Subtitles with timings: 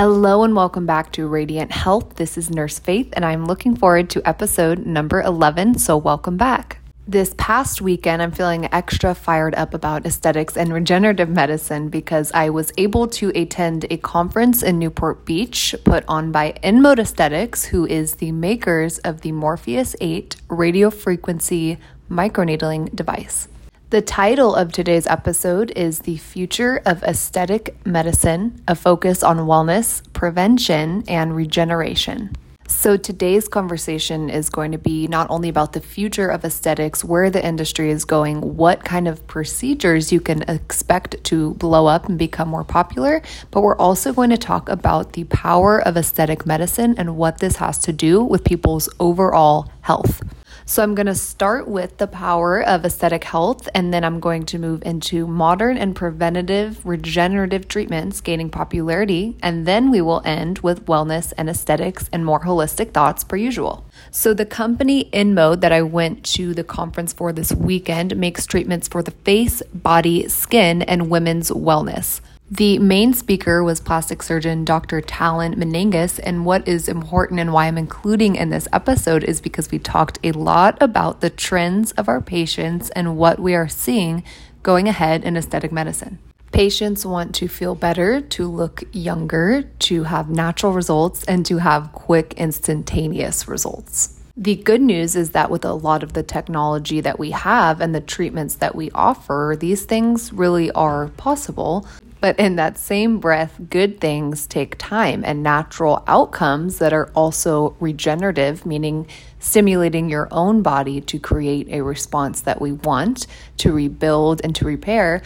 [0.00, 2.14] Hello and welcome back to Radiant Health.
[2.14, 5.78] This is Nurse Faith, and I'm looking forward to episode number 11.
[5.78, 6.78] So, welcome back.
[7.06, 12.48] This past weekend, I'm feeling extra fired up about aesthetics and regenerative medicine because I
[12.48, 17.84] was able to attend a conference in Newport Beach put on by InMode Aesthetics, who
[17.84, 21.76] is the makers of the Morpheus 8 radio frequency
[22.10, 23.48] microneedling device.
[23.90, 30.00] The title of today's episode is The Future of Aesthetic Medicine, a focus on wellness,
[30.12, 32.30] prevention, and regeneration.
[32.68, 37.30] So, today's conversation is going to be not only about the future of aesthetics, where
[37.30, 42.16] the industry is going, what kind of procedures you can expect to blow up and
[42.16, 43.20] become more popular,
[43.50, 47.56] but we're also going to talk about the power of aesthetic medicine and what this
[47.56, 50.22] has to do with people's overall health.
[50.70, 54.46] So I'm going to start with the power of aesthetic health, and then I'm going
[54.46, 60.60] to move into modern and preventative regenerative treatments gaining popularity, and then we will end
[60.60, 63.84] with wellness and aesthetics and more holistic thoughts per usual.
[64.12, 68.86] So the company InMode that I went to the conference for this weekend makes treatments
[68.86, 72.20] for the face, body, skin, and women's wellness.
[72.52, 75.00] The main speaker was plastic surgeon Dr.
[75.00, 79.70] Talon Menenges, and what is important and why I'm including in this episode is because
[79.70, 84.24] we talked a lot about the trends of our patients and what we are seeing
[84.64, 86.18] going ahead in aesthetic medicine.
[86.50, 91.92] Patients want to feel better, to look younger, to have natural results, and to have
[91.92, 94.20] quick, instantaneous results.
[94.36, 97.94] The good news is that with a lot of the technology that we have and
[97.94, 101.86] the treatments that we offer, these things really are possible.
[102.20, 107.74] But in that same breath, good things take time and natural outcomes that are also
[107.80, 109.06] regenerative, meaning
[109.38, 113.26] stimulating your own body to create a response that we want
[113.58, 115.22] to rebuild and to repair,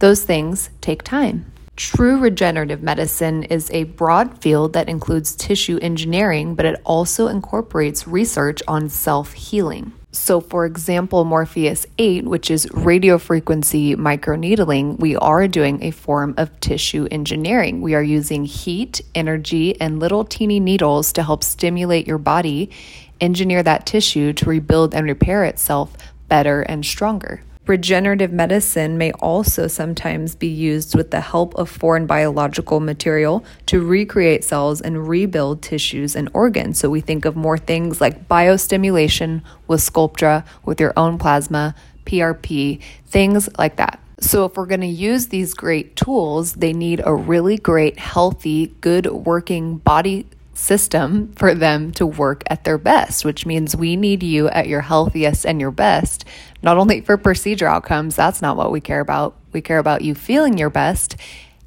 [0.00, 1.50] those things take time.
[1.76, 8.06] True regenerative medicine is a broad field that includes tissue engineering, but it also incorporates
[8.06, 9.92] research on self healing.
[10.14, 16.34] So, for example, Morpheus 8, which is radio frequency microneedling, we are doing a form
[16.36, 17.80] of tissue engineering.
[17.80, 22.70] We are using heat, energy, and little teeny needles to help stimulate your body,
[23.20, 25.96] engineer that tissue to rebuild and repair itself
[26.28, 27.42] better and stronger.
[27.66, 33.80] Regenerative medicine may also sometimes be used with the help of foreign biological material to
[33.80, 36.78] recreate cells and rebuild tissues and organs.
[36.78, 42.82] So we think of more things like biostimulation with Sculptra, with your own plasma, PRP,
[43.06, 43.98] things like that.
[44.20, 48.68] So, if we're going to use these great tools, they need a really great, healthy,
[48.80, 54.22] good working body system for them to work at their best, which means we need
[54.22, 56.24] you at your healthiest and your best,
[56.62, 59.36] not only for procedure outcomes, that's not what we care about.
[59.52, 61.16] We care about you feeling your best.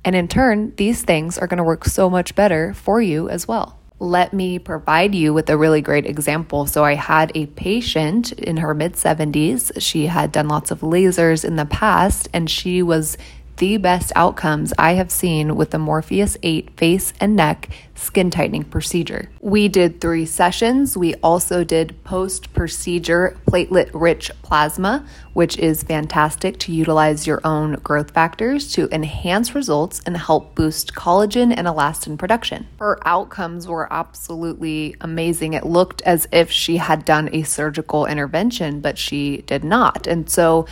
[0.03, 3.47] And in turn, these things are going to work so much better for you as
[3.47, 3.77] well.
[3.99, 6.67] Let me provide you with a really great example.
[6.67, 9.71] So, I had a patient in her mid 70s.
[9.81, 13.17] She had done lots of lasers in the past, and she was
[13.57, 18.63] the best outcomes I have seen with the Morpheus 8 face and neck skin tightening
[18.63, 19.29] procedure.
[19.41, 20.95] We did three sessions.
[20.95, 27.73] We also did post procedure platelet rich plasma, which is fantastic to utilize your own
[27.75, 32.67] growth factors to enhance results and help boost collagen and elastin production.
[32.79, 35.53] Her outcomes were absolutely amazing.
[35.53, 40.05] It looked as if she had done a surgical intervention, but she did not.
[40.05, 40.67] And so,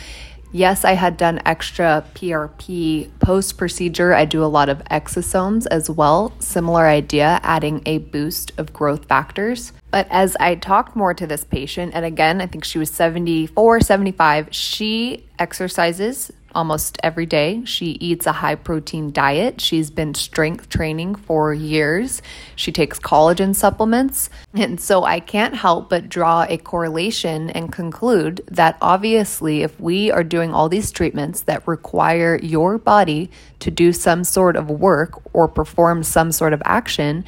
[0.52, 4.14] Yes, I had done extra PRP post procedure.
[4.14, 6.32] I do a lot of exosomes as well.
[6.38, 9.72] Similar idea, adding a boost of growth factors.
[9.90, 13.80] But as I talked more to this patient, and again, I think she was 74,
[13.80, 17.62] 75, she exercises almost every day.
[17.64, 19.60] She eats a high protein diet.
[19.60, 22.22] She's been strength training for years.
[22.54, 24.30] She takes collagen supplements.
[24.56, 30.10] And so I can't help but draw a correlation and conclude that obviously, if we
[30.10, 33.30] are doing all these treatments that require your body
[33.60, 37.22] to do some sort of work or perform some sort of action,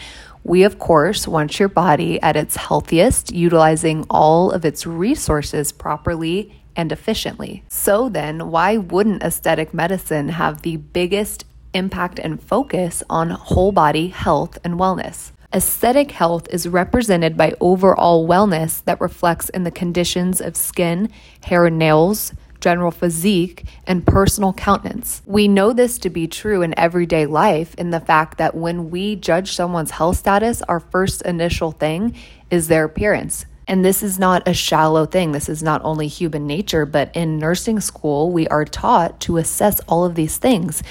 [0.48, 6.58] we, of course, want your body at its healthiest, utilizing all of its resources properly
[6.78, 7.65] and efficiently.
[7.69, 11.45] So then, why wouldn't aesthetic medicine have the biggest
[11.75, 15.33] impact and focus on whole body health and wellness?
[15.53, 21.10] Aesthetic health is represented by overall wellness that reflects in the conditions of skin,
[21.45, 25.22] hair and nails, general physique, and personal countenance.
[25.27, 29.16] We know this to be true in everyday life in the fact that when we
[29.16, 32.15] judge someone's health status, our first initial thing
[32.51, 33.47] is their appearance.
[33.68, 35.32] And this is not a shallow thing.
[35.32, 39.78] This is not only human nature, but in nursing school, we are taught to assess
[39.80, 40.82] all of these things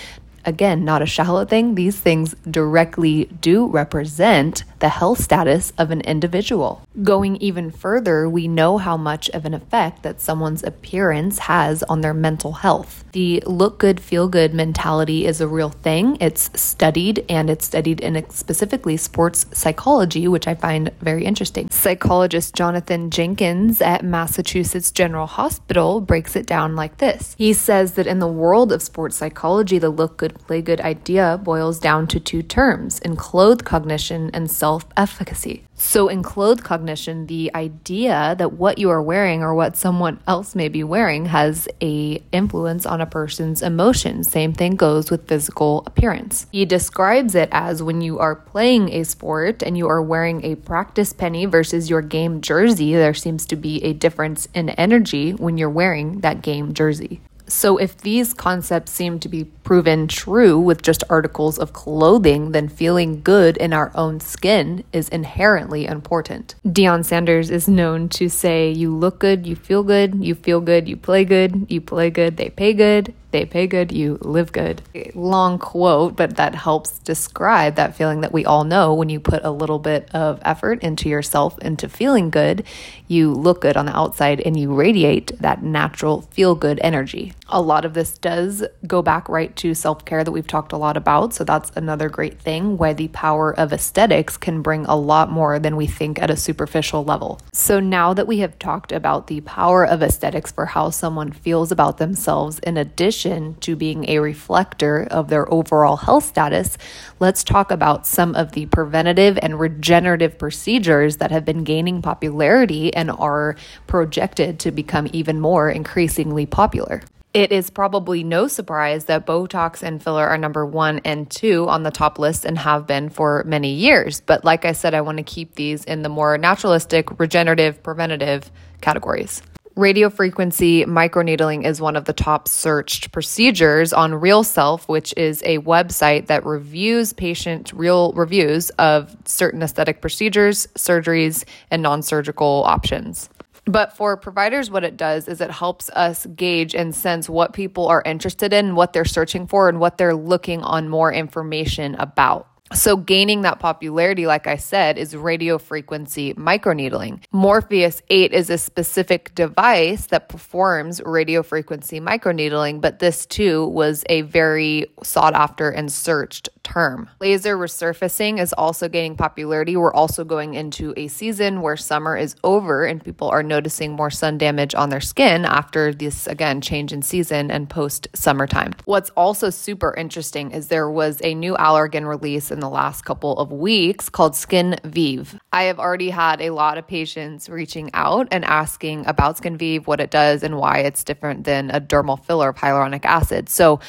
[0.48, 1.76] again, not a shallow thing.
[1.76, 6.82] These things directly do represent the health status of an individual.
[7.04, 12.02] Going even further, we know how much of an effect that someone's appearance has on
[12.02, 13.04] their mental health.
[13.12, 16.18] The look good, feel good mentality is a real thing.
[16.22, 21.70] It's studied and it's studied in specifically sports psychology, which I find very interesting.
[21.70, 27.36] Psychologist Jonathan Jenkins at Massachusetts General Hospital breaks it down like this.
[27.38, 31.40] He says that in the world of sports psychology, the look good, play good idea
[31.44, 35.64] boils down to two terms enclothed cognition and self efficacy.
[35.76, 40.56] So, in enclothed cognition, the idea that what you are wearing or what someone else
[40.56, 44.30] may be wearing has a influence on a person's emotions.
[44.30, 46.48] Same thing goes with physical appearance.
[46.52, 50.56] He describes it as when you are playing a sport and you are wearing a
[50.56, 55.58] practice penny versus your game jersey, there seems to be a difference in energy when
[55.58, 57.22] you're wearing that game jersey.
[57.50, 62.68] So, if these concepts seem to be proven true with just articles of clothing, then
[62.68, 66.56] feeling good in our own skin is inherently important.
[66.66, 70.90] Deion Sanders is known to say, You look good, you feel good, you feel good,
[70.90, 74.82] you play good, you play good, they pay good, they pay good, you live good.
[75.14, 79.46] Long quote, but that helps describe that feeling that we all know when you put
[79.46, 82.64] a little bit of effort into yourself, into feeling good,
[83.08, 87.34] you look good on the outside and you radiate that natural feel good energy.
[87.50, 90.78] A lot of this does go back right to self care that we've talked a
[90.78, 91.34] lot about.
[91.34, 95.60] So that's another great thing why the power of aesthetics can bring a lot more
[95.60, 97.40] than we think at a superficial level.
[97.54, 101.72] So now that we have talked about the power of aesthetics for how someone feels
[101.72, 106.78] about themselves, in addition, addition to being a reflector of their overall health status,
[107.20, 112.94] let's talk about some of the preventative and regenerative procedures that have been gaining popularity
[112.94, 117.02] and are projected to become even more increasingly popular.
[117.34, 121.84] It is probably no surprise that Botox and filler are number one and two on
[121.84, 124.22] the top list and have been for many years.
[124.22, 128.50] But like I said, I want to keep these in the more naturalistic, regenerative, preventative
[128.82, 129.44] categories.
[129.78, 135.60] Radio frequency microneedling is one of the top searched procedures on RealSelf, which is a
[135.60, 143.30] website that reviews patient real reviews of certain aesthetic procedures, surgeries, and non surgical options.
[143.66, 147.88] But for providers, what it does is it helps us gauge and sense what people
[147.88, 152.48] are interested in, what they're searching for, and what they're looking on more information about.
[152.74, 157.24] So, gaining that popularity, like I said, is radio frequency microneedling.
[157.32, 164.04] Morpheus 8 is a specific device that performs radio frequency microneedling, but this too was
[164.10, 167.10] a very sought after and searched term.
[167.22, 169.78] Laser resurfacing is also gaining popularity.
[169.78, 174.10] We're also going into a season where summer is over and people are noticing more
[174.10, 178.74] sun damage on their skin after this, again, change in season and post summertime.
[178.84, 183.38] What's also super interesting is there was a new Allergan release in the last couple
[183.38, 185.40] of weeks called SkinVive.
[185.54, 190.02] I have already had a lot of patients reaching out and asking about SkinVive, what
[190.02, 193.48] it does, and why it's different than a dermal filler of hyaluronic acid.
[193.48, 193.80] So,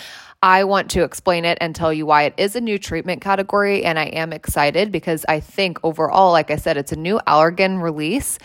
[0.43, 3.85] I want to explain it and tell you why it is a new treatment category.
[3.85, 7.83] And I am excited because I think overall, like I said, it's a new Allergan
[7.83, 8.39] release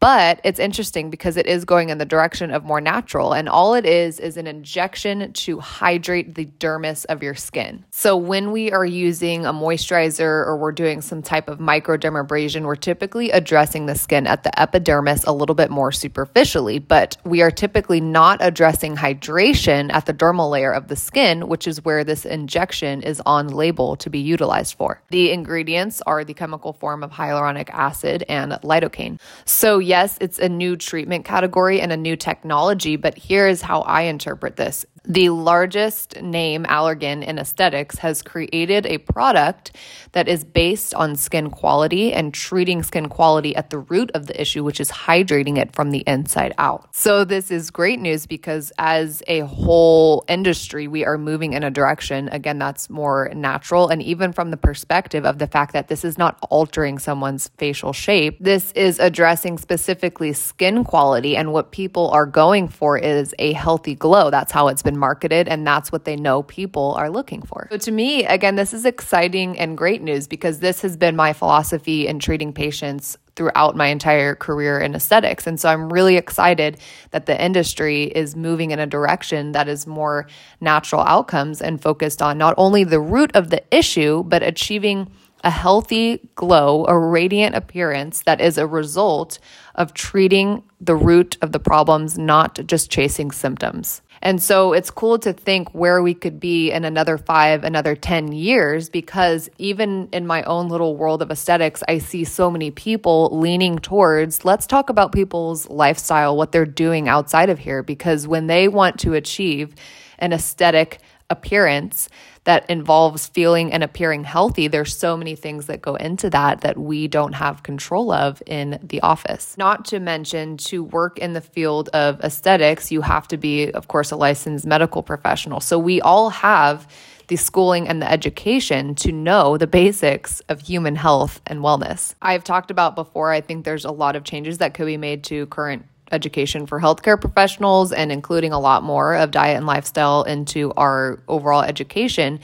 [0.00, 3.34] but it's interesting because it is going in the direction of more natural.
[3.34, 7.84] And all it is is an injection to hydrate the dermis of your skin.
[7.90, 12.76] So when we are using a moisturizer or we're doing some type of microdermabrasion, we're
[12.76, 17.50] typically addressing the skin at the epidermis a little bit more superficially, but we are
[17.50, 22.24] typically not addressing hydration at the dermal layer of the skin, which is where this
[22.24, 25.02] injection is on label to be utilized for.
[25.10, 29.20] The ingredients are the chemical form of hyaluronic acid and lidocaine.
[29.44, 33.80] So, yes, it's a new treatment category and a new technology, but here is how
[33.80, 39.76] I interpret this the largest name Allergan in aesthetics has created a product
[40.12, 44.40] that is based on skin quality and treating skin quality at the root of the
[44.40, 46.94] issue, which is hydrating it from the inside out.
[46.94, 51.70] So, this is great news because as a whole industry, we are moving in a
[51.70, 53.88] direction, again, that's more natural.
[53.88, 57.92] And even from the perspective of the fact that this is not altering someone's facial
[57.92, 61.36] shape, this is addressing specifically skin quality.
[61.36, 64.30] And what people are going for is a healthy glow.
[64.30, 67.68] That's how it's been been marketed and that's what they know people are looking for.
[67.70, 71.32] So to me, again, this is exciting and great news because this has been my
[71.32, 75.46] philosophy in treating patients throughout my entire career in aesthetics.
[75.46, 76.78] And so I'm really excited
[77.12, 80.26] that the industry is moving in a direction that is more
[80.60, 85.08] natural outcomes and focused on not only the root of the issue, but achieving
[85.44, 89.38] a healthy glow, a radiant appearance that is a result
[89.74, 94.02] of treating the root of the problems, not just chasing symptoms.
[94.22, 98.32] And so it's cool to think where we could be in another five, another 10
[98.32, 103.30] years, because even in my own little world of aesthetics, I see so many people
[103.32, 107.82] leaning towards let's talk about people's lifestyle, what they're doing outside of here.
[107.82, 109.74] Because when they want to achieve
[110.18, 111.00] an aesthetic
[111.30, 112.08] appearance
[112.44, 116.76] that involves feeling and appearing healthy, there's so many things that go into that that
[116.78, 119.56] we don't have control of in the office.
[119.56, 123.88] Not to mention, to work in the field of aesthetics, you have to be, of
[123.88, 125.60] course, a licensed medical professional.
[125.60, 126.88] So we all have
[127.28, 132.14] the schooling and the education to know the basics of human health and wellness.
[132.20, 135.22] I've talked about before, I think there's a lot of changes that could be made
[135.24, 140.22] to current education for healthcare professionals and including a lot more of diet and lifestyle
[140.22, 142.40] into our overall education.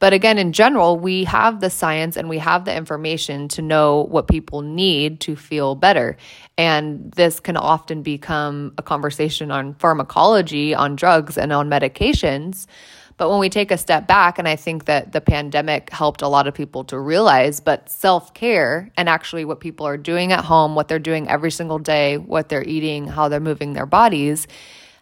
[0.00, 4.02] But again, in general, we have the science and we have the information to know
[4.04, 6.16] what people need to feel better.
[6.56, 12.66] And this can often become a conversation on pharmacology, on drugs, and on medications.
[13.18, 16.28] But when we take a step back, and I think that the pandemic helped a
[16.28, 20.44] lot of people to realize, but self care and actually what people are doing at
[20.44, 24.46] home, what they're doing every single day, what they're eating, how they're moving their bodies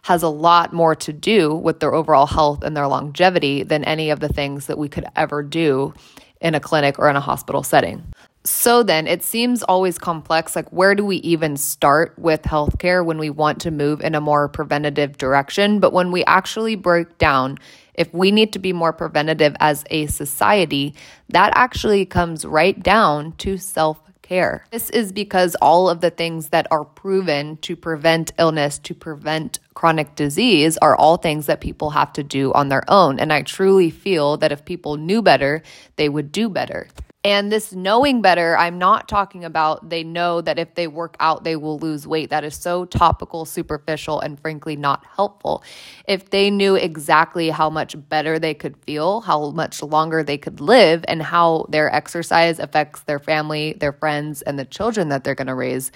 [0.07, 4.09] has a lot more to do with their overall health and their longevity than any
[4.09, 5.93] of the things that we could ever do
[6.39, 8.01] in a clinic or in a hospital setting.
[8.45, 10.55] So then it seems always complex.
[10.55, 14.21] Like, where do we even start with healthcare when we want to move in a
[14.21, 15.81] more preventative direction?
[15.81, 17.57] But when we actually break down,
[17.97, 20.93] if we need to be more preventative as a society,
[21.29, 24.65] that actually comes right down to self care.
[24.71, 29.59] This is because all of the things that are proven to prevent illness, to prevent
[29.73, 33.19] chronic disease, are all things that people have to do on their own.
[33.19, 35.63] And I truly feel that if people knew better,
[35.95, 36.87] they would do better.
[37.23, 41.43] And this knowing better, I'm not talking about they know that if they work out,
[41.43, 42.29] they will lose weight.
[42.29, 45.63] That is so topical, superficial, and frankly not helpful.
[46.07, 50.61] If they knew exactly how much better they could feel, how much longer they could
[50.61, 55.35] live, and how their exercise affects their family, their friends, and the children that they're
[55.35, 55.91] going to raise,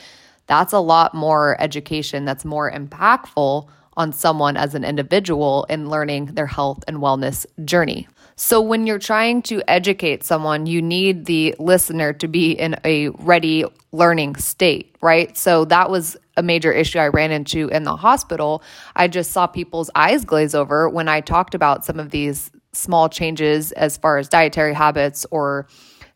[0.47, 6.25] that's a lot more education that's more impactful on someone as an individual in learning
[6.25, 8.07] their health and wellness journey.
[8.35, 13.09] So, when you're trying to educate someone, you need the listener to be in a
[13.09, 15.37] ready learning state, right?
[15.37, 18.63] So, that was a major issue I ran into in the hospital.
[18.95, 23.09] I just saw people's eyes glaze over when I talked about some of these small
[23.09, 25.67] changes as far as dietary habits or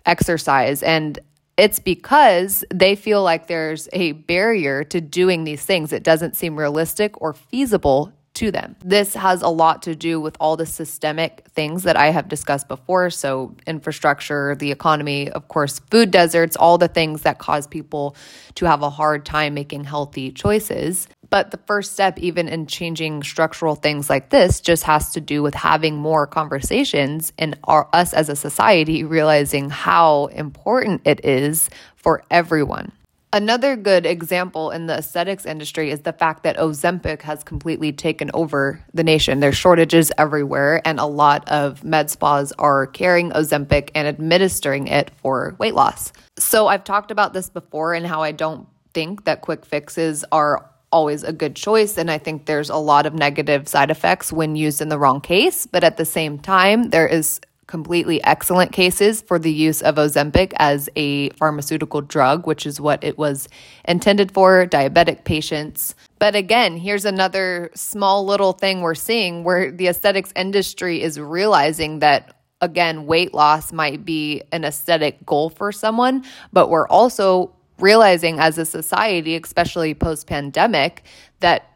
[0.05, 0.81] exercise.
[0.83, 1.19] And
[1.57, 5.93] it's because they feel like there's a barrier to doing these things.
[5.93, 8.75] It doesn't seem realistic or feasible to them.
[8.83, 12.67] This has a lot to do with all the systemic things that I have discussed
[12.67, 13.09] before.
[13.09, 18.15] So, infrastructure, the economy, of course, food deserts, all the things that cause people
[18.55, 21.07] to have a hard time making healthy choices.
[21.29, 25.41] But the first step, even in changing structural things like this, just has to do
[25.41, 31.69] with having more conversations and our, us as a society realizing how important it is
[31.95, 32.91] for everyone.
[33.35, 38.31] Another good example in the aesthetics industry is the fact that Ozempic has completely taken
[38.33, 39.41] over the nation.
[39.41, 45.11] There's shortages everywhere, and a lot of med spas are carrying Ozempic and administering it
[45.17, 46.13] for weight loss.
[46.37, 50.71] So, I've talked about this before and how I don't think that quick fixes are
[50.93, 51.97] always a good choice.
[51.97, 55.19] And I think there's a lot of negative side effects when used in the wrong
[55.19, 55.65] case.
[55.65, 60.53] But at the same time, there is completely excellent cases for the use of Ozempic
[60.57, 63.49] as a pharmaceutical drug, which is what it was
[63.85, 65.95] intended for diabetic patients.
[66.19, 71.99] But again, here's another small little thing we're seeing where the aesthetics industry is realizing
[71.99, 78.39] that again, weight loss might be an aesthetic goal for someone, but we're also realizing
[78.39, 81.03] as a society, especially post pandemic,
[81.41, 81.74] that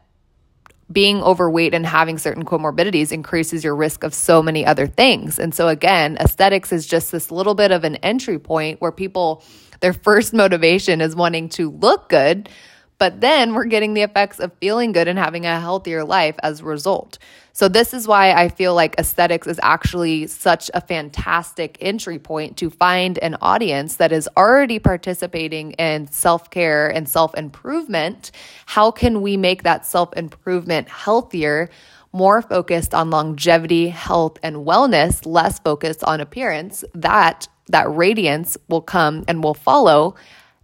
[0.92, 5.38] being overweight and having certain comorbidities increases your risk of so many other things.
[5.38, 9.44] And so, again, aesthetics is just this little bit of an entry point where people,
[9.80, 12.48] their first motivation is wanting to look good.
[13.00, 16.60] But then we're getting the effects of feeling good and having a healthier life as
[16.60, 17.18] a result.
[17.54, 22.58] So, this is why I feel like aesthetics is actually such a fantastic entry point
[22.58, 28.32] to find an audience that is already participating in self care and self improvement.
[28.66, 31.70] How can we make that self improvement healthier?
[32.12, 38.82] More focused on longevity, health, and wellness, less focused on appearance, that that radiance will
[38.82, 40.16] come and will follow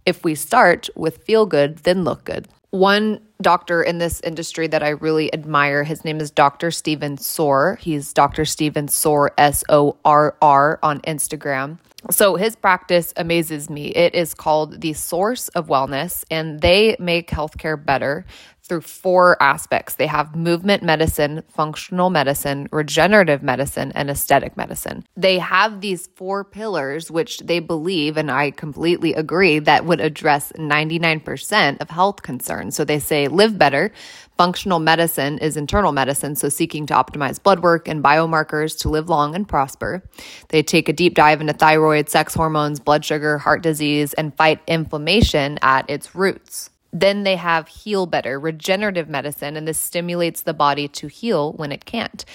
[0.07, 2.47] if we start with feel good, then look good.
[2.69, 6.71] One doctor in this industry that I really admire, his name is Dr.
[6.71, 7.77] Stephen Sorr.
[7.81, 8.45] He's Dr.
[8.45, 11.77] Stephen Sorr, S O R R, on Instagram.
[12.09, 13.87] So his practice amazes me.
[13.87, 18.25] It is called the Source of Wellness, and they make healthcare better
[18.67, 19.95] through four aspects.
[19.95, 25.05] They have movement medicine, functional medicine, regenerative medicine, and aesthetic medicine.
[25.15, 30.51] They have these four pillars, which they believe, and I completely agree, that would address
[30.53, 32.75] 99% of health concerns.
[32.75, 33.91] So they say live better.
[34.37, 39.09] Functional medicine is internal medicine, so seeking to optimize blood work and biomarkers to live
[39.09, 40.03] long and prosper.
[40.49, 44.61] They take a deep dive into thyroid, sex hormones, blood sugar, heart disease, and fight
[44.67, 46.69] inflammation at its roots.
[46.99, 51.71] Then they have heal better, regenerative medicine, and this stimulates the body to heal when
[51.71, 52.25] it can't.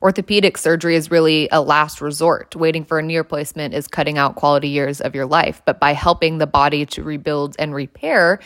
[0.00, 2.54] Orthopedic surgery is really a last resort.
[2.54, 5.60] Waiting for a knee replacement is cutting out quality years of your life.
[5.64, 8.38] But by helping the body to rebuild and repair,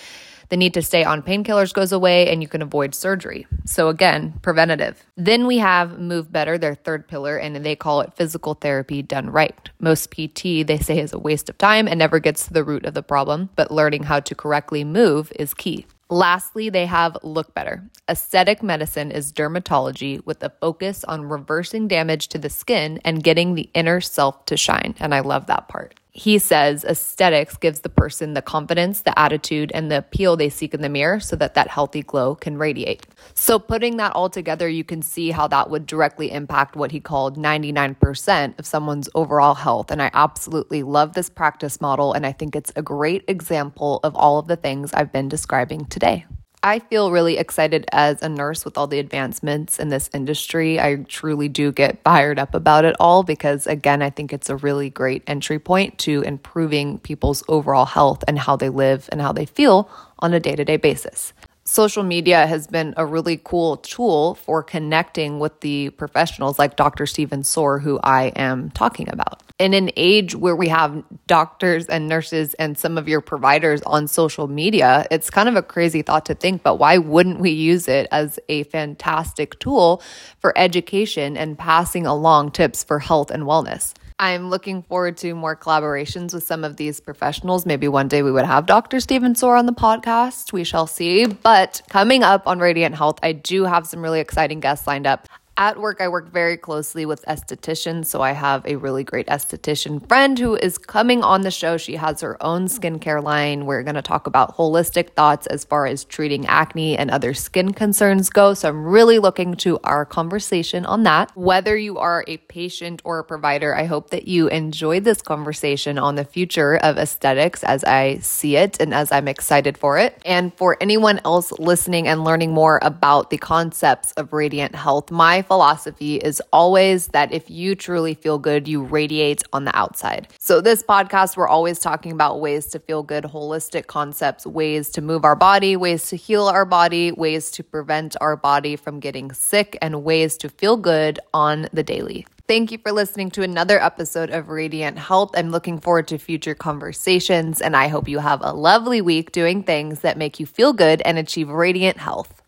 [0.48, 3.46] the need to stay on painkillers goes away and you can avoid surgery.
[3.64, 5.04] So, again, preventative.
[5.16, 9.30] Then we have Move Better, their third pillar, and they call it physical therapy done
[9.30, 9.70] right.
[9.80, 12.84] Most PT, they say, is a waste of time and never gets to the root
[12.84, 15.86] of the problem, but learning how to correctly move is key.
[16.08, 17.82] Lastly, they have Look Better.
[18.08, 23.54] Aesthetic medicine is dermatology with a focus on reversing damage to the skin and getting
[23.54, 24.94] the inner self to shine.
[25.00, 29.70] And I love that part he says aesthetics gives the person the confidence, the attitude,
[29.74, 33.06] and the appeal they seek in the mirror so that that healthy glow can radiate.
[33.34, 37.00] So, putting that all together, you can see how that would directly impact what he
[37.00, 39.90] called 99% of someone's overall health.
[39.90, 42.14] And I absolutely love this practice model.
[42.14, 45.84] And I think it's a great example of all of the things I've been describing
[45.84, 46.24] today.
[46.62, 50.80] I feel really excited as a nurse with all the advancements in this industry.
[50.80, 54.56] I truly do get fired up about it all because, again, I think it's a
[54.56, 59.32] really great entry point to improving people's overall health and how they live and how
[59.32, 61.32] they feel on a day to day basis
[61.66, 67.06] social media has been a really cool tool for connecting with the professionals like Dr.
[67.06, 69.42] Steven Sorr, who I am talking about.
[69.58, 74.06] In an age where we have doctors and nurses and some of your providers on
[74.06, 77.88] social media, it's kind of a crazy thought to think, but why wouldn't we use
[77.88, 80.02] it as a fantastic tool
[80.38, 83.94] for education and passing along tips for health and wellness?
[84.18, 87.66] I'm looking forward to more collaborations with some of these professionals.
[87.66, 88.98] Maybe one day we would have Dr.
[88.98, 90.54] Stephen Sorr on the podcast.
[90.54, 91.26] We shall see.
[91.26, 95.28] But coming up on Radiant Health, I do have some really exciting guests lined up.
[95.58, 98.06] At work, I work very closely with estheticians.
[98.06, 101.78] So I have a really great esthetician friend who is coming on the show.
[101.78, 103.64] She has her own skincare line.
[103.64, 107.72] We're going to talk about holistic thoughts as far as treating acne and other skin
[107.72, 108.52] concerns go.
[108.52, 111.34] So I'm really looking to our conversation on that.
[111.34, 115.96] Whether you are a patient or a provider, I hope that you enjoyed this conversation
[115.96, 120.20] on the future of aesthetics as I see it and as I'm excited for it.
[120.26, 125.45] And for anyone else listening and learning more about the concepts of radiant health, my
[125.46, 130.28] philosophy is always that if you truly feel good, you radiate on the outside.
[130.38, 135.00] So, this podcast, we're always talking about ways to feel good, holistic concepts, ways to
[135.00, 139.32] move our body, ways to heal our body, ways to prevent our body from getting
[139.32, 142.26] sick, and ways to feel good on the daily.
[142.48, 145.32] Thank you for listening to another episode of Radiant Health.
[145.34, 149.64] I'm looking forward to future conversations, and I hope you have a lovely week doing
[149.64, 152.40] things that make you feel good and achieve radiant health.